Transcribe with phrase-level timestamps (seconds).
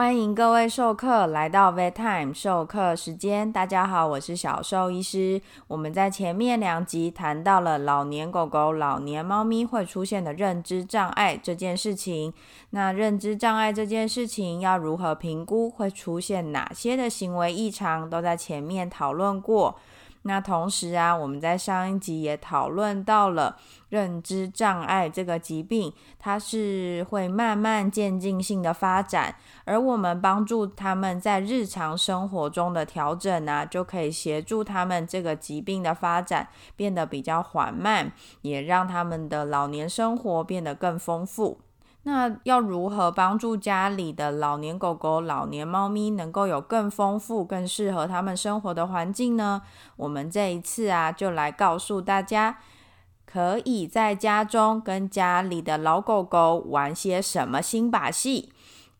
[0.00, 3.52] 欢迎各位授课来到 Vet Time 授课时间。
[3.52, 5.38] 大家好，我是小兽医师。
[5.68, 12.32] 我们在前面两集谈到了老年狗狗、老年猫咪会出现的认知障碍这件事情。
[12.70, 15.68] 那认知障碍这件事情要如何评估？
[15.68, 18.08] 会出现哪些的行为异常？
[18.08, 19.78] 都在前面讨论过。
[20.22, 23.56] 那同时啊，我们在上一集也讨论到了
[23.88, 41.60] 认知障碍这个疾病，它是会慢慢渐进性的发展，而我们帮助他们在日常生活中的调整呢，就可以协助他们这个疾病的发展变得比较缓慢，也让他们的老年生活变得更丰富。
[42.02, 49.60] 那要如何帮助家里的老年狗狗、老年猫咪能够有更丰富、更适合他们生活的环境呢？
[49.96, 52.58] 我们这一次啊，就来告诉大家，
[53.26, 58.50] 可以在家中跟家里的老狗狗玩些什么新把戏，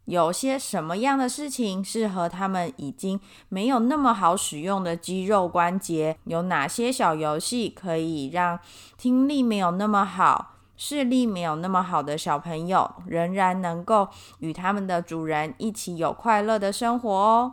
[0.04, 8.58] 有些什么样的事情适合他们已经没有那么好使用的肌肉关节，有哪些小游戏可以让
[8.98, 10.56] 听力没有那么好。
[10.82, 17.52] 视力没有那么好的小朋友，仍然能够与他们的主人一起有快乐的生活哦。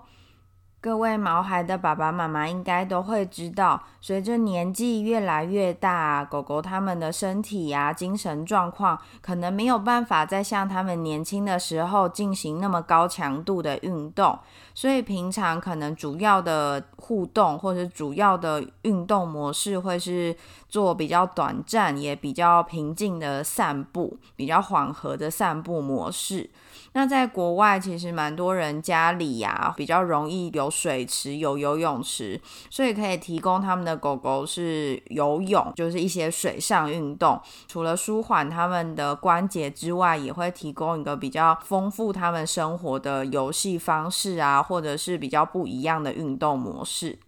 [0.88, 14.39] 各位毛孩的爸爸妈妈应该都会知道，随着年纪越来越大，狗狗它们的身体呀、精神状况可能没有办法再像他们年轻的时候进行那么高强度的运动，
[14.73, 20.33] 所以平常可能主要的互动或者主要的运动模式会是
[20.69, 26.49] 做比较短暂也比较平静的散步，比较缓和的散步模式。
[26.97, 37.39] 那在国外，其实蛮多人家里呀比较容易有水池、有游泳池，所以可以提供他们的狗狗是游泳，就是一些水上运动。
[37.67, 47.19] 除了舒缓他们的关节之外，也会提供一个比较丰富他们生活的游戏方式啊，或者是比较不一样的运动模式。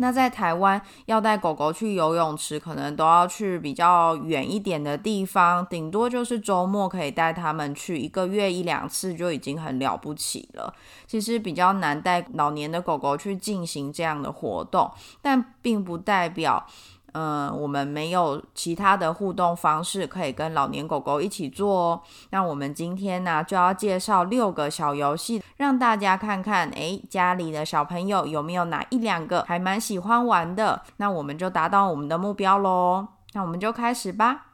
[0.00, 10.72] 那在台湾要带狗狗去游泳池，可能都要去比较远一点的地方，顶多就是周末可以带他们去，一个月一两次就已经很了不起了。
[11.06, 14.90] 其实比较难带老年的狗狗去进行这样的活动，
[15.20, 16.66] 但并不代表。
[17.12, 22.02] 嗯，我们没有其他的互动方式可以跟老年狗狗一起做哦。
[22.30, 30.82] 那我们今天呢就要介绍六个小游戏，让大家看看，诶，家里的小朋友有没有哪一两个还蛮喜欢玩的？
[30.98, 33.06] 那我们就达到我们的目标喽。
[33.32, 34.46] 那我们就开始吧。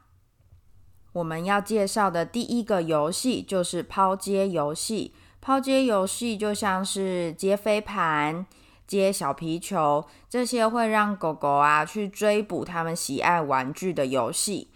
[1.13, 5.13] 我们要介绍的第一个游戏就是抛接游戏。
[5.41, 8.45] 抛接游戏就像是接飞盘。
[8.87, 14.69] 接小皮球，这些会让狗狗啊去追捕他们喜爱玩具的游戏。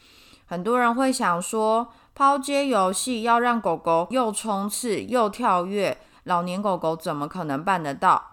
[0.45, 8.27] 很多人会想说，抛接游戏要让狗狗又冲刺又跳跃，老年狗狗怎么可能办得到？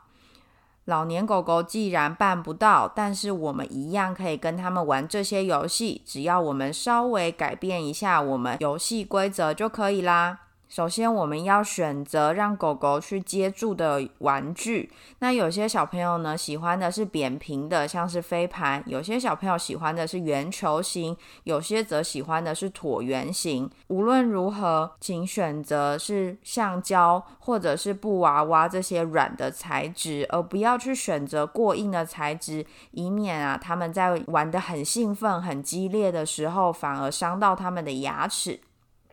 [0.86, 10.40] 老年狗狗既然办不到，但是我们一样可以跟他们玩这些游戏，只要我们稍微改变一下我们游戏规则就可以啦。
[10.68, 14.92] 首先，我们要选择让狗狗去接住的玩具。
[15.20, 23.70] 那有些小朋友呢，喜欢的是扁平的，像是飞盘；有些小朋友喜欢的是圆球形；有些则喜欢的是椭圆形。
[23.86, 38.60] 无论如何，请选择是橡胶或者是布娃娃这些软的材质，而不要去选择过硬的材质，以免啊，他们在玩的很兴奋、很激烈的时候，反而伤到他们的牙齿。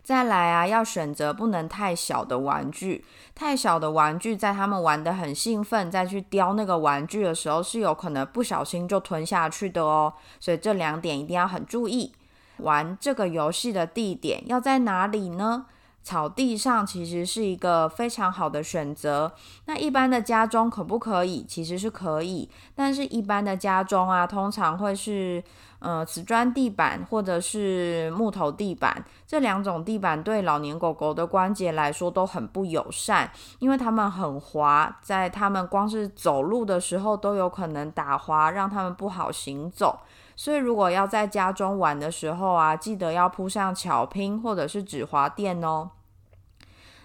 [0.06, 10.14] 再来啊，要选择不能太小的玩具，太小的玩具在他们玩的很兴奋，再去叼那个玩具的时候，是有可能不小心就吞下去的哦。
[10.40, 12.14] 所以这两点一定要很注意。
[12.58, 15.66] 玩这个游戏的地点要在哪里呢？
[16.04, 19.34] 草地上其实是一个非常好的选择。
[19.66, 21.44] 那一般的家中可不可以？
[21.44, 25.44] 其实是可以，但是一般的家中啊，通常会是。
[25.86, 40.00] 呃，瓷砖地板或者是木头地板，这两种地板对老年狗狗的关节来说都很不友善，因为它们很滑，在它们光是走路的时候都有可能打滑，让它们不好行走。
[40.36, 45.92] 所以，如果要在家中玩的时候啊，记得要铺上巧拼或者是止滑垫哦。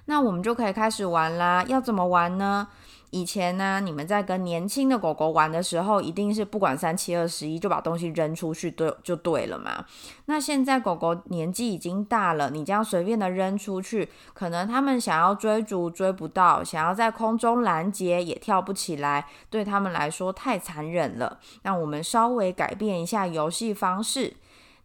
[0.06, 1.62] 那我们就可以开始玩啦。
[1.68, 2.66] 要怎么玩呢？
[3.10, 9.84] 以前呢，你们在跟年轻的狗狗玩的时候，一定是不管三七二十一就把东西扔出去，对就对了嘛。
[10.26, 21.40] 那现在狗狗年纪已经大了，你这样随便的扔出去，可能他们想要追逐追不到，想要在空中拦截也跳不起来，对他们来说太残忍了。
[21.62, 24.34] 那我们稍微改变一下游戏方式。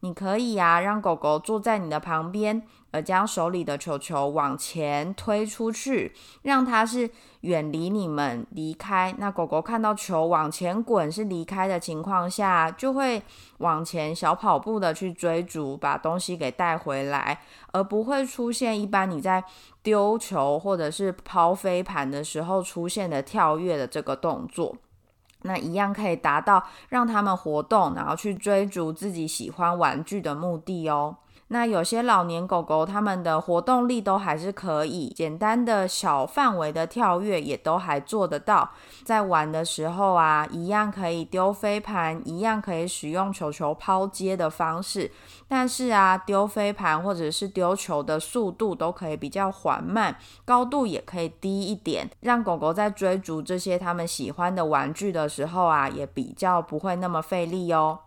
[0.06, 2.62] 你可以啊，让狗狗坐在你的旁边，
[2.92, 6.14] 而将手里的球球往前推出去，
[6.44, 7.10] 让它是
[7.42, 9.16] 远离你们离开。
[9.18, 13.20] 那狗狗看到球往前滚是离开的情况下，就会
[13.58, 17.42] 往前小跑步的去追逐，把东西给带回来，
[17.74, 19.44] 而不会出现一般你在
[19.82, 24.76] 丢球或者是抛飞盘的时候出现的跳跃的这个动作。
[25.46, 31.16] 那一样可以达到让他们活动，然后去追逐自己喜欢玩具的目的哦。
[31.50, 38.72] 那有些老年狗狗，它们的活动力都还是可以，简单的小范围的跳跃也都还做得到。
[39.04, 45.12] 在玩的时候啊，一样可以丢飞盘，一样可以使用球球抛接的方式。
[45.48, 58.00] 但是啊，丢飞盘或者是丢球的速度都可以比较缓慢，高度也可以低一点，让狗狗在追逐这些他们喜欢的玩具的时候啊，也比较不会那么费力哦。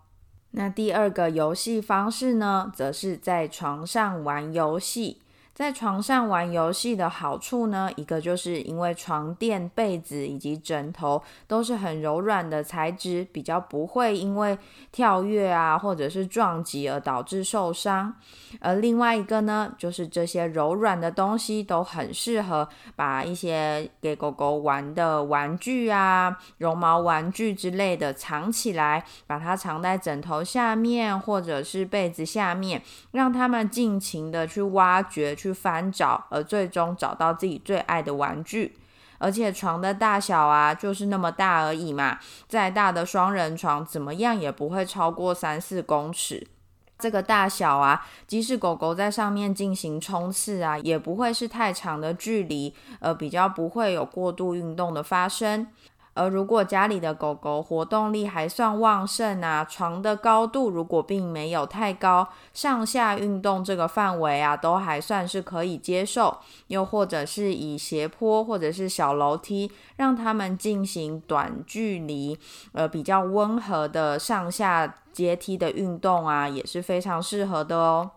[0.52, 5.18] 那第二个游戏方式呢，则是在床上玩游戏。
[5.58, 14.56] 在床上玩游戏的好处呢，一个就是因为床垫、被子以及枕头都是很柔软的材质，比较不会因为
[14.92, 18.14] 跳跃啊或者是撞击而导致受伤。
[18.60, 32.80] 而另外一个呢，就是这些柔软的东西都很适合把一些给狗狗玩的玩具啊、绒毛玩具之类的藏起来，把它藏在枕头下面或者是被子下面，
[33.10, 35.47] 让它们尽情的去挖掘去。
[35.48, 38.76] 去翻找，而最终找到自己最爱的玩具。
[39.20, 42.18] 而且床的大小啊，就是那么大而已嘛。
[42.46, 46.46] 再大的双人床，怎么样也不会超过三四公尺。
[46.98, 55.66] 这个大小啊，即使狗狗在上面进行冲刺啊，也不会是太长的距离，呃比较不会有过度运动的发生。
[56.18, 66.38] 而如果家里的狗狗活动力还算旺盛啊，床的高度如果并没有太高，上下运动这个范围啊，都还算是可以接受。
[66.66, 72.36] 又或者是以斜坡或者是小楼梯，让他们进行短距离，
[72.72, 78.10] 呃，比较温和的上下阶梯的运动啊，也是非常适合的哦。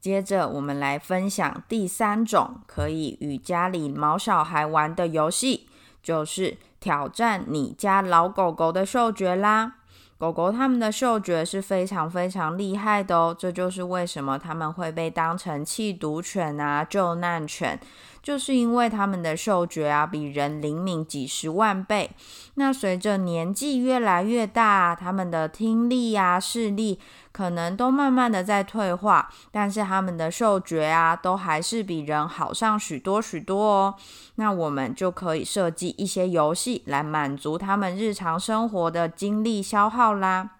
[0.00, 5.66] 接着我们来分享第三种可以与家里毛小孩玩的游戏，
[6.00, 6.56] 就是。
[6.80, 9.79] 挑战你家老狗狗的嗅觉啦！
[10.20, 17.80] 狗狗它们的嗅觉是非常非常厉害的哦，这就是为什么它们会被当成弃毒犬啊、救难犬。
[18.22, 22.10] 就是因为他们的嗅觉啊比人灵敏几十万倍，
[22.56, 27.00] 那随着年纪越来越大，他们的听力啊、视力
[27.32, 33.94] 可能都慢慢的在退化，但是他们的嗅觉啊都还是比人好上许多许多哦。
[34.34, 40.56] 那我们就可以设计一些游戏来满足他们日常生活的精力消耗啦。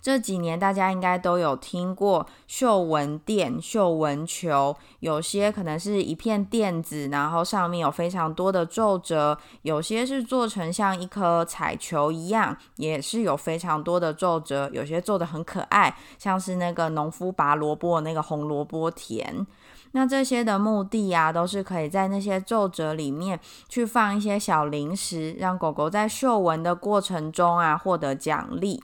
[0.00, 19.44] 这几年大家应该都有听过嗅闻垫、嗅闻球，有些可能是一片垫子，然后上面有非常多的皱褶；有些是做成像一颗彩球一样，也是有非常多的皱褶；有些做的很可爱，像是那个农夫拔萝卜那个红萝卜田。
[19.92, 28.82] 那这些的目的啊，都是可以在那些皱褶里面去放一些小零食，让狗狗在嗅闻的过程中啊获得奖励。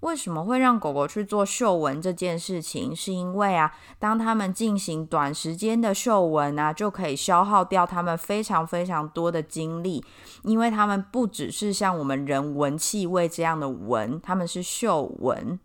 [0.00, 2.94] 为什么会让狗狗去做嗅闻这件事情？
[2.94, 10.04] 是因为啊，当它们进行短时间的嗅闻啊，就可以消耗掉它们非常非常多的精力，
[10.42, 15.58] 因为它们不只是像我们人闻气味这样的闻，它们是嗅闻，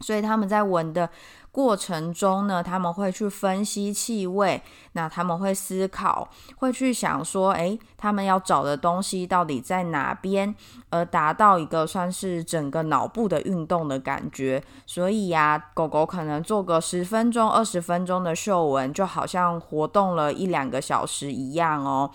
[0.00, 1.10] 所以他们在闻的。
[1.54, 4.60] 过程中呢，他们会去分析气味，
[4.94, 10.52] 那他们会思考，会去想说，诶，他们要找的东西到底在哪边，
[10.90, 14.60] 而达到一个算是整个脑部的运动的感觉。
[14.84, 22.10] 所以呀，狗狗可能做个十分钟、二十分钟的嗅闻，就好像活动了一两个小时一样哦。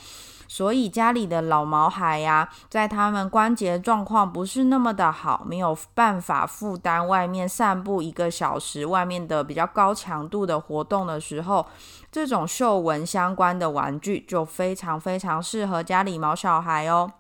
[0.50, 11.68] 所以家里的老毛孩呀，在他们关节状况不是那么的好，没有办法负担外面散步一个小时，外面的比较高强度的活动的时候，
[12.12, 17.12] 这种嗅闻相关的玩具就非常非常适合家里毛小孩哦。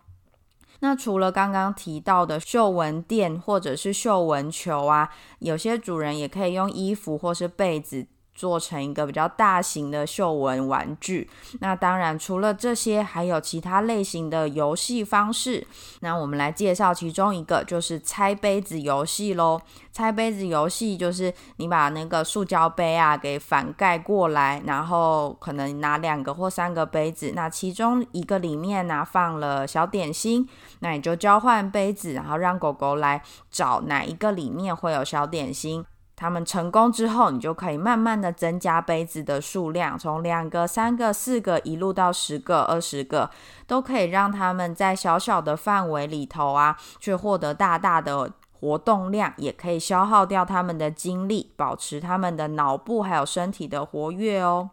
[0.79, 8.07] 那除了刚刚提到的嗅闻垫或者是嗅闻球啊，有些主人也可以用衣服或是被子。
[8.39, 11.29] 做成一个比较大型的嗅闻玩具。
[11.60, 15.67] 那当然，除了这些，还有其他类型的游戏方式。
[16.00, 19.60] 那我们来介绍其中一个，就是拆杯子游戏喽。
[19.91, 30.48] 拆杯子游戏就是你把那个塑胶杯啊给反盖过来，然后可能拿两个或三个杯子，那其中一个里面呢放了小点心，
[30.79, 35.84] 那你就交换杯子，然后让狗狗来找哪一个里面会有小点心。
[36.19, 43.29] 他们成功之后，你就可以慢慢的增加杯子的数量，从两个、三个、四个一路到十个、二十个，
[43.65, 54.71] 都可以让他们在小小的范围里头啊，去获得大大的活动量，也可以消耗掉他们的精力，保持他们的脑部还有身体的活跃哦。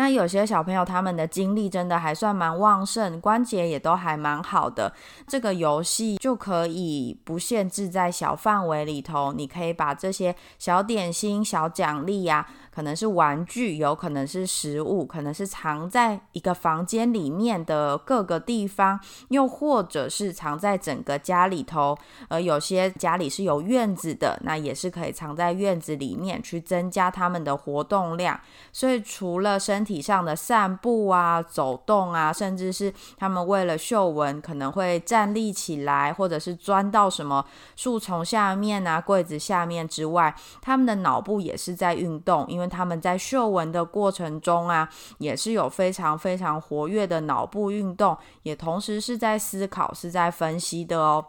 [0.00, 4.90] 那有些小朋友他们的精力真的还算蛮旺盛，关节也都还蛮好的。
[5.26, 12.48] 这个游戏就可以不限制在小范围里头，你可以把这些小点心、小奖励呀。
[12.72, 21.98] 可能是玩具，有可能是食物，可能是藏在一个房间里面的各个地方，又或者是藏在整个家里头。
[22.28, 28.40] 而有些家里是有院子的，那也是可以藏在院子里面，去增加他们的活动量。
[28.72, 37.44] 所以除了身体体上的散步啊、走动啊，甚至是他们为了嗅闻，可能会站立起来，或者是钻到什么
[37.74, 40.32] 树丛下面啊、柜子下面之外，
[40.62, 51.24] 他们的脑部也是在运动，因为他们在嗅闻的过程中啊，也是有非常非常活跃的脑部运动，也同时是在思考、是在分析的哦。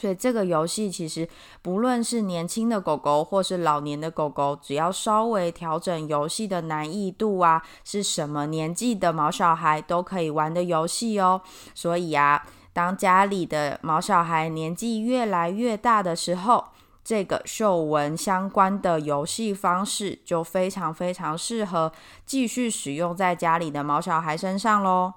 [0.00, 1.28] 所以这个游戏其实
[1.62, 11.40] 不论是年轻的狗狗或是老年的狗狗，只要稍微调整游戏的难易度啊，是什么年纪的毛小孩都可以玩的游戏哦。
[11.74, 16.64] 所以啊，当家里的毛小孩年纪越来越大的时候，
[17.04, 21.92] 这个嗅闻相关的游戏方式就非常非常适合
[22.26, 25.14] 继续使用在家里的毛小孩身上喽。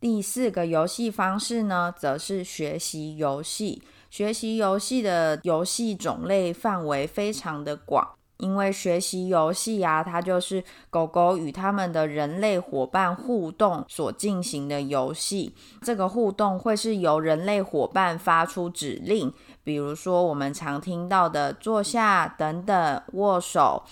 [0.00, 3.82] 第四个游戏方式呢，则是学习游戏。
[4.10, 8.08] 学习游戏的游戏种类范围非常的广。
[8.38, 15.52] 因为学习游戏啊，它就是狗狗与他们的人类伙伴互动所进行的游戏。
[15.82, 23.82] 这个互动会是由人类伙伴发出指令，比如说我们常听到的坐下、等等、握手，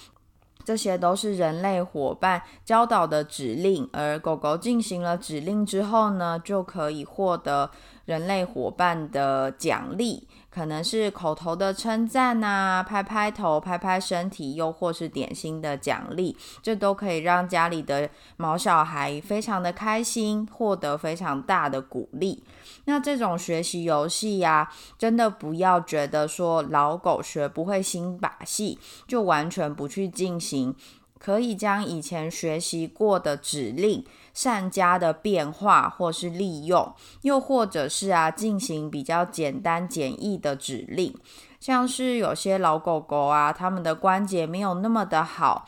[0.67, 3.89] 这些都是人类伙伴教导的指令。
[3.93, 7.71] 而狗狗进行了指令之后呢，就可以获得
[8.05, 10.27] 人类伙伴的奖励。
[10.57, 18.09] 可能是口头的称赞呐，拍拍头、拍拍身体，又或是点心的奖励，这都可以让家里的
[18.39, 22.43] 毛小孩非常的开心，获得非常大的鼓励。
[22.87, 30.75] 那这种学习游戏呀，真的不要觉得说老狗学不会新把戏，就完全不去进行。
[31.19, 34.05] 可以将以前学习过的指令
[34.35, 41.15] 善加的变化，或是利用，又或者是啊进行比较简单简易的指令，
[41.59, 45.67] 像是有些老狗狗啊，它们的关节没有那么的好。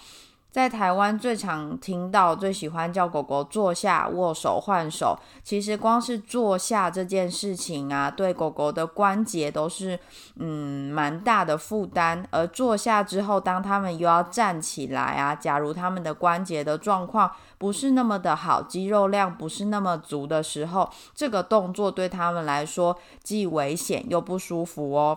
[0.59, 5.17] 在台湾最常听到、最喜欢叫狗狗坐下、握手、换手。
[5.45, 9.97] 其实光是坐下这件事情啊，对狗狗的关节都是
[10.35, 12.27] 嗯蛮大的负担。
[12.33, 25.17] 而坐下之后，当他们又要站起来啊，假如他们的关节的状况不是那么的好，肌肉量不是那么足的时候，这个动作对他们来说既危险又不舒服哦。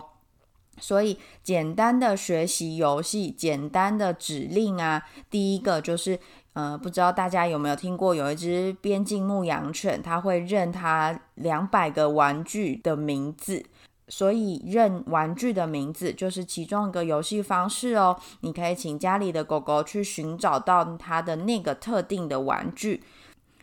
[0.78, 6.18] 所以，简单的学习游戏，简单的指令啊，第一个就是，
[6.54, 13.64] 呃，不知道大家有没有听过，有一只边境牧羊犬，它会认它两百个玩具的名字，
[14.08, 18.18] 所以认玩具的名字就是其中一个游戏方式哦。
[18.40, 23.02] 你可以请家里的狗狗去寻找到它的那个特定的玩具。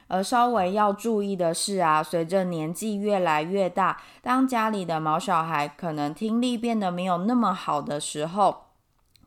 [0.10, 8.66] 而稍微要注意的是啊，随着年纪越来越大，当家里的毛小孩可能听力变得没有那么好的时候，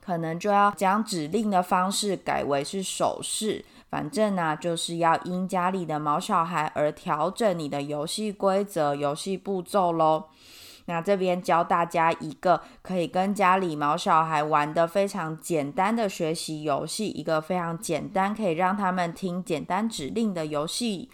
[0.04, 3.64] 可能就要将指令的方式改为是手势。
[3.88, 10.24] 反正呢，就是要因家里的毛小孩而调整你的游戏规则、游戏步骤喽。
[10.86, 21.08] 那这边教大家一个可以跟家里毛小孩玩的非常简单的学习游戏，一个非常简单可以让他们听简单指令的游戏，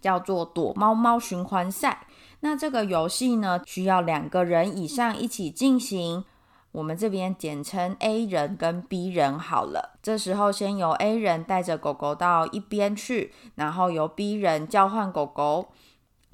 [0.00, 2.06] 叫做躲猫猫循环赛。
[2.40, 6.24] 那这个游戏呢，需要两个人以上一起进行，
[6.72, 9.98] 我们这边简称 A 人跟 B 人好了。
[10.02, 15.72] 这时候先由 A 人带着狗狗到一边去，然后由 B 人叫唤狗狗。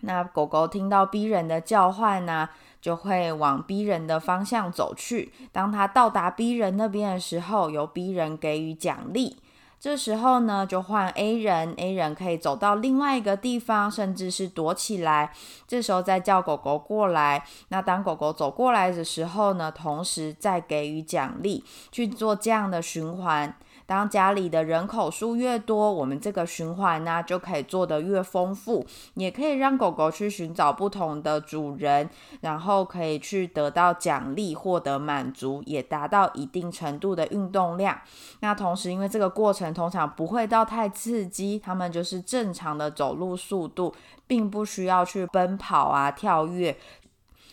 [0.03, 2.49] 那狗狗听到 B 人的叫唤呢，
[2.81, 5.33] 就会往 B 人的方向走去。
[5.53, 9.39] 当它到达 B 人那边的时候，由 B 人给予奖励。
[9.79, 15.33] 这时候呢，就换 A 人，A 人可以走到另外一个地方，甚至是躲起来。
[15.69, 17.45] 这时候再叫狗狗过来。
[17.69, 21.63] 那当狗狗走过来的时候呢，同时再给予奖励，
[21.93, 23.55] 去做这样的循环。
[23.87, 37.97] 当家里的人口数越多，我们这个循环呢就可以做得越丰富，也可以让狗狗去寻找不同的主人，然后可以去得到奖励，获得满足，也达到一定程度的运动量。
[38.41, 43.95] 那同时，因为这个过程通常不会到太刺激，它们就是正常的走路速度，
[44.27, 46.77] 并不需要去奔跑啊、跳跃，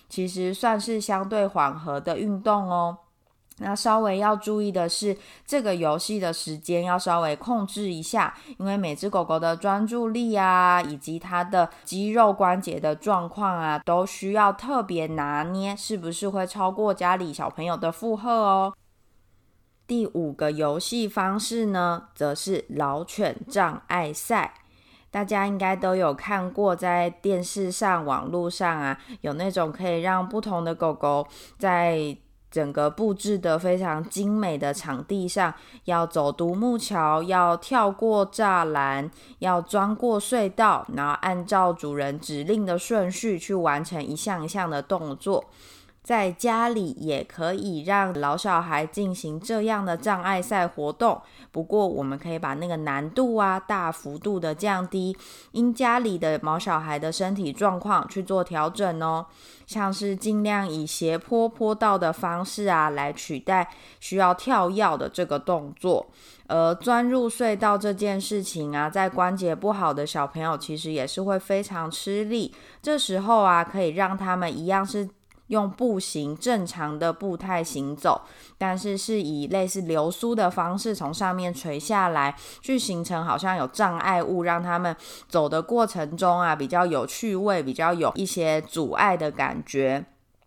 [0.09, 2.97] 其实算是相对缓和的运动哦。
[3.59, 18.73] 那稍微要注意的是，这个游戏的时间要稍微控制一下，因为每只狗狗的专注力啊，以及它的肌肉关节的状况啊，都需要特别拿捏，是不是会超过家里小朋友的负荷哦。
[19.85, 24.55] 第五个游戏方式呢，则是老犬障碍赛。
[25.11, 31.27] 大家应该都有看过，在电视上、网络上啊，有那种可以让不同的狗狗
[31.59, 32.17] 在
[32.53, 35.51] 整个布置的非常精美的场地上，
[35.85, 45.43] 要走独木桥，要跳过栅栏，要钻过隧道，然后按照主人指令的顺序去完成一项一项的动作。
[46.03, 55.15] 在家里也可以让老小孩进行这样的障碍赛活动，不过我们可以把那个难度啊大幅度的降低，
[55.53, 59.25] 因家里的毛小孩的身体状况去做调整哦。
[59.65, 63.69] 像是尽量以斜坡坡道的方式啊来取代
[64.01, 66.05] 需要跳跃的这个动作，
[66.47, 75.07] 而钻入隧道这件事情啊，在关节不好的小朋友其实也是会非常吃力，这时候啊可以让他们一样是。
[75.53, 78.19] 用步行正常的步态行走，
[78.57, 84.95] 但是是以类似流苏的方式从上面垂下来，去形成好像有障碍物，让他们
[85.29, 90.03] 走的过程中啊比较有趣味，比较有一些阻碍的感觉。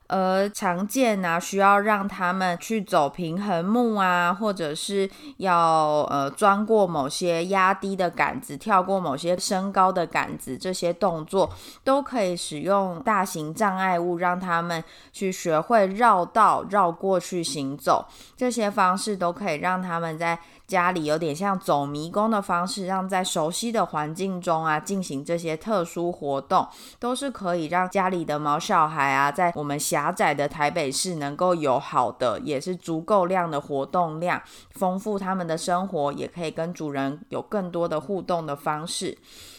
[0.09, 5.09] 而常见啊，需要让他们去走平衡木啊，或者是
[5.39, 11.51] 要呃钻过某些压低的杆子，跳过某些升高的杆子，这些动作
[11.85, 14.83] 都可以使用大型障碍物，让他们
[15.13, 18.07] 去学会绕道绕过去行走。
[18.37, 20.39] 这些方式都可以让他们在。
[20.67, 26.67] 家里有点像走迷宫的方式，让在熟悉的环境中啊进行这些特殊活动，
[26.99, 39.17] 都是可以让家里的毛小孩啊，在我们狭窄的台北市能够有好的，也是足够量的活动量，丰富他们的生活，也可以跟主人有更多的互动的方式。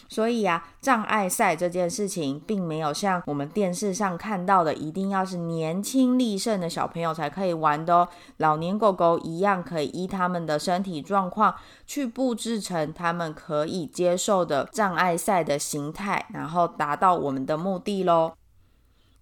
[0.07, 8.07] 所以啊，障碍赛这件事情，并没有像我们电视上看到的，一定要是年轻力盛的小朋友才可以玩的哦。
[8.37, 11.55] 老年狗狗一样可以依他们的身体状况，
[11.87, 18.33] 去布置成他们可以接受的障碍赛的形态，然后达到我们的目的喽。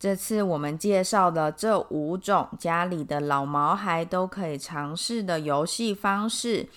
[0.05, 6.69] 这次我们介绍的这五种家里的老毛孩都可以尝试的游戏方式。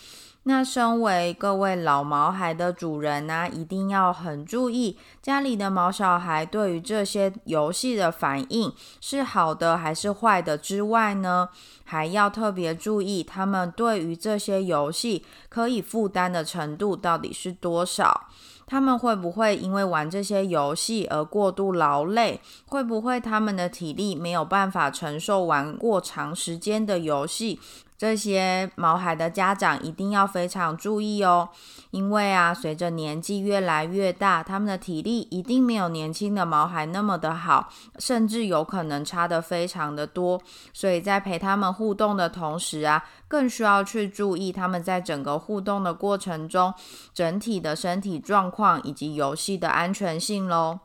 [0.45, 11.51] 那身为各位老毛孩的主人呢，一定要很注意家里的毛小孩对于这些游戏的反应是好的还是坏的之外呢，
[11.85, 18.29] 还要特别注意他们对于这些游戏可以负担的程度到底是多少。
[18.69, 22.41] 他们会不会因为玩这些游戏而过度劳累？
[22.67, 27.59] 会不会他们的体力没有办法承受玩过长时间的游戏？
[27.99, 31.49] 这些毛孩的家长一定要非常注意哦，
[31.91, 40.41] 因为啊，随着年纪越来越大，他们的体力一定没有年轻的毛孩那么的好，甚至有可能差的非常的多。
[40.73, 46.73] 所以在陪他们互动的同时啊，更需要去注意他们在整个互动的过程中
[47.13, 50.79] 整体的身体状况以及游戏的安全性喽。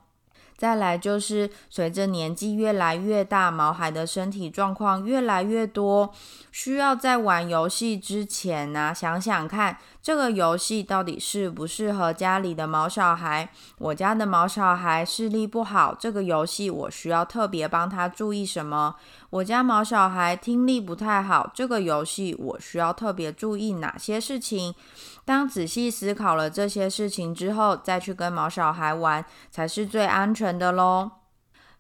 [0.64, 6.14] 再来就是随着年纪越来越大，毛孩的身体状况越来越多，
[6.54, 13.50] 需要在玩游戏之前呢，想想看这个游戏到底适不适合家里的毛小孩。
[13.78, 18.96] 我家的毛小孩视力不好，这个游戏我需要特别帮他注意什么？
[19.30, 24.76] 我家毛小孩听力不太好，这个游戏我需要特别注意哪些事情？
[25.24, 31.23] 当仔细思考了这些事情之后，再去跟毛小孩玩，才是最安全的喽。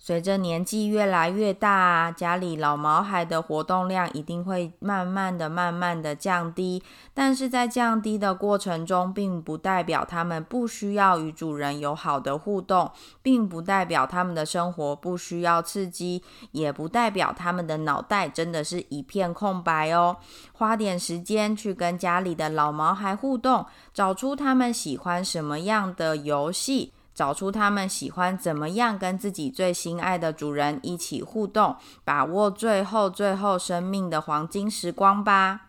[0.05, 6.83] 随着年纪越来越大，家里老毛孩的活动量一定会慢慢的、慢慢的降低。
[7.13, 20.17] 但是在降低的过程中，并不代表他们不需要与主人有好的互动，并不代表他们的生活不需要刺激，也不代表他们的脑袋真的是一片空白哦。
[20.51, 26.91] 花点时间去跟家里的老毛孩互动，找出他们喜欢什么样的游戏。
[27.13, 35.67] 找出他们喜欢怎么样跟自己最心爱的主人一起互动，把握最后最后生命的黄金时光吧。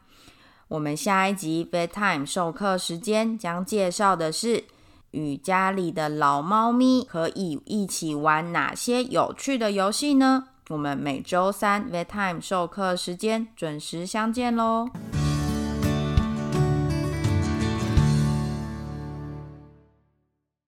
[0.68, 4.64] 我们下一集 Bedtime 授课时间将介绍的是
[5.10, 10.46] 与家里的老猫咪可以一起玩哪些有趣的游戏呢？
[10.70, 14.88] 我们每周三 Bedtime 授课时间准时相见喽！